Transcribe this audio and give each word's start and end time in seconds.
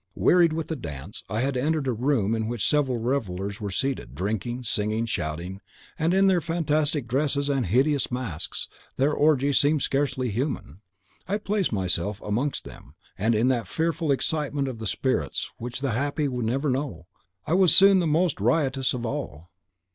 Wearied 0.15 0.51
with 0.51 0.67
the 0.67 0.75
dance, 0.75 1.23
I 1.29 1.41
had 1.41 1.55
entered 1.55 1.85
a 1.87 1.93
room 1.93 2.33
in 2.33 2.47
which 2.47 2.67
several 2.67 2.97
revellers 2.97 3.61
were 3.61 3.69
seated, 3.69 4.15
drinking, 4.15 4.63
singing, 4.63 5.05
shouting; 5.05 5.61
and 5.99 6.11
in 6.11 6.25
their 6.25 6.41
fantastic 6.41 7.07
dresses 7.07 7.49
and 7.49 7.67
hideous 7.67 8.11
masks, 8.11 8.67
their 8.97 9.13
orgy 9.13 9.53
seemed 9.53 9.83
scarcely 9.83 10.31
human. 10.31 10.81
I 11.27 11.37
placed 11.37 11.71
myself 11.71 12.19
amongst 12.23 12.63
them, 12.65 12.95
and 13.15 13.35
in 13.35 13.49
that 13.49 13.67
fearful 13.67 14.11
excitement 14.11 14.67
of 14.67 14.79
the 14.79 14.87
spirits 14.87 15.51
which 15.59 15.81
the 15.81 15.91
happy 15.91 16.27
never 16.27 16.67
know, 16.71 17.05
I 17.45 17.53
was 17.53 17.75
soon 17.75 17.99
the 17.99 18.07
most 18.07 18.39
riotous 18.41 18.95
of 18.95 19.05
all. 19.05 19.51